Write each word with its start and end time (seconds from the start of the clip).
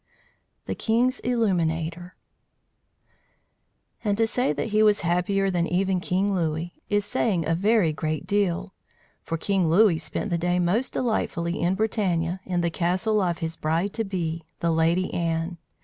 THE 0.65 0.73
KING'S 0.73 1.19
ILLUMINATOR 1.19 2.15
AND 4.03 4.17
to 4.17 4.25
say 4.25 4.51
that 4.51 4.69
he 4.69 4.81
was 4.81 5.01
happier 5.01 5.51
than 5.51 5.67
even 5.67 5.99
King 5.99 6.33
Louis, 6.33 6.73
is 6.89 7.05
saying 7.05 7.45
a 7.45 7.53
very 7.53 7.93
great 7.93 8.25
deal; 8.25 8.73
for 9.21 9.37
King 9.37 9.69
Louis 9.69 9.99
spent 9.99 10.31
the 10.31 10.39
day 10.39 10.57
most 10.57 10.93
delightfully 10.93 11.59
in 11.59 11.75
Bretagne, 11.75 12.39
in 12.45 12.61
the 12.61 12.71
castle 12.71 13.21
of 13.21 13.37
his 13.45 13.55
bride 13.55 13.93
to 13.93 14.03
be, 14.03 14.41
the 14.59 14.71
Lady 14.71 15.13
Anne. 15.13 15.59